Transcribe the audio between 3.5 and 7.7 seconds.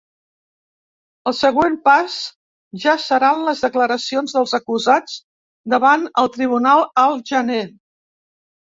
les declaracions dels acusats davant el tribunal al gener.